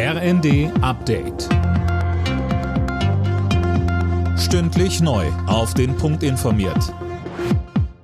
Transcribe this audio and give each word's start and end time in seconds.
RND 0.00 0.70
Update. 0.80 1.48
Stündlich 4.38 5.00
neu. 5.00 5.26
Auf 5.48 5.74
den 5.74 5.96
Punkt 5.96 6.22
informiert. 6.22 6.94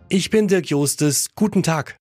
Ich 0.09 0.29
bin 0.29 0.49
Dirk 0.49 0.67
Jostes. 0.71 1.37
Guten 1.37 1.63
Tag. 1.63 1.97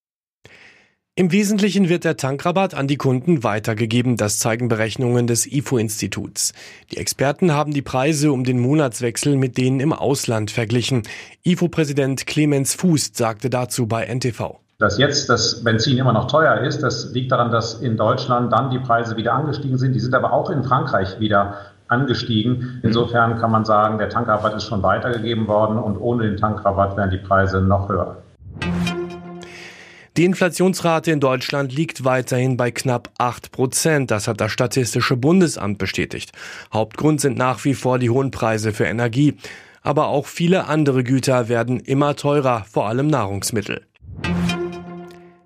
Im 1.14 1.32
Wesentlichen 1.32 1.90
wird 1.90 2.06
der 2.06 2.18
Tankrabatt 2.18 2.74
an 2.74 2.88
die 2.88 2.96
Kunden 2.96 3.44
weitergegeben, 3.44 4.18
das 4.18 4.40
zeigen 4.40 4.68
Berechnungen 4.68 5.28
des 5.28 5.46
IFO-Instituts. 5.46 6.54
Die 6.92 6.98
Experten 6.98 7.52
haben 7.52 7.72
die 7.72 7.84
Preise 7.84 8.32
um 8.32 8.46
den 8.46 8.60
Monatswechsel 8.60 9.38
mit 9.38 9.60
denen 9.60 9.80
im 9.80 9.94
Ausland 9.94 10.50
verglichen. 10.50 11.04
IFO-Präsident 11.46 12.26
Clemens 12.26 12.74
Fuß 12.74 13.12
sagte 13.14 13.52
dazu 13.52 13.86
bei 13.86 14.08
NTV. 14.08 14.63
Dass 14.80 14.98
jetzt 14.98 15.30
das 15.30 15.64
Benzin 15.64 15.98
immer 15.98 16.14
noch 16.14 16.28
teuer 16.28 16.58
ist, 16.58 16.82
das 16.82 17.12
liegt 17.14 17.32
daran, 17.32 17.52
dass 17.52 17.76
in 17.76 17.96
Deutschland 17.96 18.52
dann 18.52 18.72
die 18.72 18.80
Preise 18.80 19.16
wieder 19.16 19.34
angestiegen 19.34 19.78
sind. 19.78 19.94
Die 19.94 20.00
sind 20.00 20.16
aber 20.16 20.34
auch 20.34 20.50
in 20.50 20.64
Frankreich 20.64 21.20
wieder 21.20 21.58
angestiegen. 21.88 22.80
Insofern 22.84 23.38
kann 23.40 23.52
man 23.52 23.66
sagen, 23.66 24.00
der 24.00 24.10
Tankrabatt 24.10 24.56
ist 24.56 24.66
schon 24.66 24.82
weitergegeben 24.82 25.48
worden 25.48 25.78
und 25.78 25.98
ohne 25.98 26.24
den 26.24 26.38
Tankrabatt 26.38 26.98
wären 26.98 27.12
die 27.12 27.18
Preise 27.18 27.62
noch 27.62 27.88
höher. 27.88 28.18
Die 30.18 30.26
Inflationsrate 30.26 31.12
in 31.12 31.20
Deutschland 31.20 31.74
liegt 31.74 32.04
weiterhin 32.04 32.58
bei 32.58 32.70
knapp 32.72 33.10
8 33.18 33.52
Prozent. 33.52 34.12
Das 34.12 34.28
hat 34.28 34.42
das 34.42 34.52
Statistische 34.52 35.18
Bundesamt 35.18 35.78
bestätigt. 35.78 36.32
Hauptgrund 36.72 37.22
sind 37.22 37.38
nach 37.38 37.64
wie 37.66 37.74
vor 37.74 38.00
die 38.00 38.10
hohen 38.10 38.32
Preise 38.32 38.74
für 38.74 38.86
Energie. 38.86 39.38
Aber 39.82 40.08
auch 40.08 40.28
viele 40.28 40.68
andere 40.68 41.04
Güter 41.04 41.50
werden 41.50 41.80
immer 41.80 42.16
teurer, 42.16 42.64
vor 42.64 42.88
allem 42.88 43.08
Nahrungsmittel. 43.08 43.82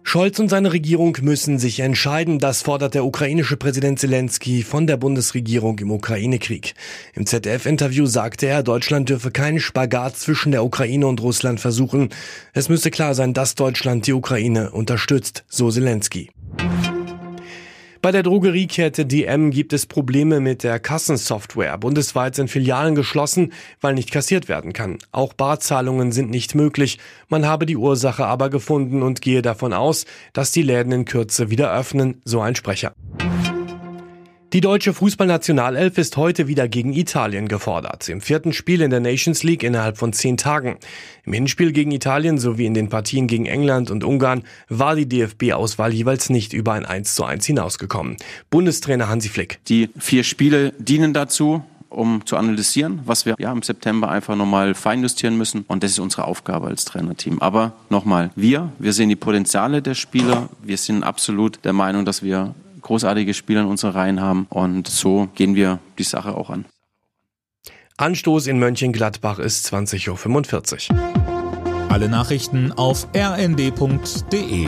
Scholz 0.10 0.40
und 0.40 0.48
seine 0.48 0.72
Regierung 0.72 1.18
müssen 1.22 1.60
sich 1.60 1.82
entscheiden, 1.82 2.40
das 2.40 2.62
fordert 2.62 2.94
der 2.94 3.04
ukrainische 3.04 3.58
Präsident 3.58 4.00
Zelensky 4.00 4.64
von 4.64 4.88
der 4.88 4.96
Bundesregierung 4.96 5.78
im 5.80 5.92
Ukraine-Krieg. 5.92 6.76
Im 7.14 7.26
ZDF-Interview 7.26 8.06
sagte 8.06 8.46
er, 8.46 8.64
Deutschland 8.64 9.10
dürfe 9.10 9.32
keinen 9.32 9.60
Spagat 9.60 10.16
zwischen 10.16 10.54
der 10.54 10.64
Ukraine 10.64 11.08
und 11.08 11.22
Russland 11.22 11.60
versuchen. 11.60 12.08
Es 12.54 12.70
müsse 12.70 12.90
klar 12.90 13.16
sein, 13.16 13.34
dass 13.34 13.56
Deutschland 13.56 14.08
die 14.08 14.14
Ukraine 14.14 14.72
unterstützt, 14.72 15.44
so 15.50 15.70
Zelensky. 15.70 16.30
Bei 18.02 18.12
der 18.12 18.24
Drogeriekette 18.24 19.06
DM 19.06 19.50
gibt 19.50 19.74
es 19.74 19.88
Probleme 19.88 20.40
mit 20.40 20.64
der 20.64 20.80
Kassensoftware. 20.80 21.78
Bundesweit 21.78 22.36
sind 22.36 22.50
Filialen 22.50 22.94
geschlossen, 22.94 23.54
weil 23.82 23.96
nicht 23.96 24.12
kassiert 24.12 24.48
werden 24.48 24.74
kann. 24.74 25.00
Auch 25.12 25.34
Barzahlungen 25.34 26.12
sind 26.12 26.30
nicht 26.30 26.54
möglich. 26.54 27.00
Man 27.28 27.48
habe 27.48 27.66
die 27.66 27.78
Ursache 27.78 28.26
aber 28.26 28.50
gefunden 28.50 29.02
und 29.02 29.22
gehe 29.22 29.42
davon 29.42 29.74
aus, 29.74 30.06
dass 30.34 30.52
die 30.52 30.62
Läden 30.62 30.92
in 30.92 31.06
Kürze 31.06 31.50
wieder 31.50 31.74
öffnen, 31.74 32.22
so 32.24 32.40
ein 32.40 32.56
Sprecher. 32.56 32.94
Die 34.54 34.62
deutsche 34.62 34.94
Fußballnationalelf 34.94 35.98
ist 35.98 36.16
heute 36.16 36.48
wieder 36.48 36.70
gegen 36.70 36.94
Italien 36.94 37.50
gefordert. 37.50 38.08
Im 38.08 38.22
vierten 38.22 38.54
Spiel 38.54 38.82
in 38.82 38.90
der 38.92 39.02
Nations 39.02 39.44
League 39.44 39.62
innerhalb 39.62 39.98
von 39.98 40.14
zehn 40.14 40.38
Tagen. 40.38 40.78
Im 41.26 41.34
Hinspiel 41.34 41.74
gegen 41.74 41.92
Italien 41.92 42.38
sowie 42.38 42.66
in 42.66 42.74
den 42.74 42.88
Partien 42.88 43.28
gegen 43.28 43.46
England 43.46 43.92
und 43.92 44.06
Ungarn 44.06 44.44
war 44.70 44.96
die 44.96 45.06
DFB-Auswahl 45.06 45.94
jeweils 45.94 46.30
nicht 46.30 46.54
über 46.54 46.72
ein 46.72 46.86
1 46.86 47.14
zu 47.14 47.26
1 47.26 47.46
hinausgekommen. 47.46 48.16
Bundestrainer 48.50 49.10
Hansi 49.10 49.28
Flick. 49.28 49.60
Die 49.66 49.90
vier 49.98 50.24
Spiele 50.24 50.72
dienen 50.80 51.14
dazu, 51.14 51.62
um 51.90 52.26
zu 52.26 52.38
analysieren, 52.38 53.02
was 53.04 53.26
wir 53.26 53.36
ja 53.40 53.52
im 53.52 53.64
September 53.64 54.10
einfach 54.10 54.38
nochmal 54.38 54.76
feinjustieren 54.76 55.38
müssen. 55.38 55.66
Und 55.68 55.84
das 55.84 55.92
ist 55.92 56.00
unsere 56.00 56.24
Aufgabe 56.24 56.68
als 56.68 56.86
Trainerteam. 56.86 57.40
Aber 57.40 57.74
nochmal, 57.90 58.32
wir, 58.38 58.72
wir 58.80 58.94
sehen 58.94 59.10
die 59.10 59.18
Potenziale 59.18 59.82
der 59.82 59.94
Spieler. 59.94 60.48
Wir 60.64 60.78
sind 60.78 61.04
absolut 61.04 61.60
der 61.66 61.74
Meinung, 61.74 62.06
dass 62.06 62.24
wir 62.24 62.56
großartige 62.82 63.34
Spieler 63.34 63.62
in 63.62 63.68
unseren 63.68 63.92
Reihen 63.92 64.22
haben. 64.22 64.48
Und 64.50 64.88
so 64.88 65.28
gehen 65.36 65.56
wir 65.56 65.80
die 65.98 66.04
Sache 66.04 66.36
auch 66.36 66.50
an. 66.50 66.66
Anstoß 67.98 68.48
in 68.48 68.60
Mönchengladbach 68.60 69.40
ist 69.40 69.74
20.45 69.74 70.92
Uhr. 70.92 71.90
Alle 71.90 72.10
Nachrichten 72.10 72.72
auf 72.72 73.08
rnd.de 73.16 74.68